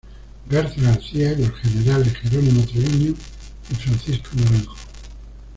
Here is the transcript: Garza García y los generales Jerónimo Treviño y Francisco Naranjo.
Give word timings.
Garza 0.49 0.81
García 0.81 1.33
y 1.33 1.45
los 1.45 1.55
generales 1.59 2.17
Jerónimo 2.17 2.65
Treviño 2.65 3.13
y 3.69 3.75
Francisco 3.75 4.29
Naranjo. 4.33 4.75